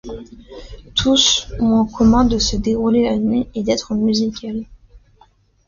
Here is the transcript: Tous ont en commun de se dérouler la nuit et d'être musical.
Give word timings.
Tous 0.95 1.47
ont 1.59 1.73
en 1.73 1.85
commun 1.85 2.25
de 2.25 2.39
se 2.39 2.57
dérouler 2.57 3.03
la 3.03 3.17
nuit 3.19 3.47
et 3.53 3.61
d'être 3.61 3.93
musical. 3.93 4.65